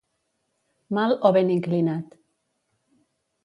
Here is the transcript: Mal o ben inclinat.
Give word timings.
Mal 0.97 1.11
o 1.29 1.31
ben 1.37 1.53
inclinat. 1.57 2.19